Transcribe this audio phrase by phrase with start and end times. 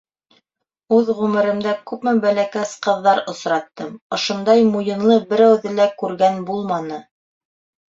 [0.95, 7.05] —Үҙ ғүмеремдә күпме бәләкәс ҡыҙҙар осраттым, ошондай муйынлы берәүҙе лә күргән булманы!